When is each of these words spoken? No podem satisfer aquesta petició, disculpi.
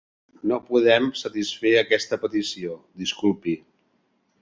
No 0.51 0.57
podem 0.69 1.09
satisfer 1.19 1.75
aquesta 1.83 2.21
petició, 2.25 2.81
disculpi. 3.05 3.59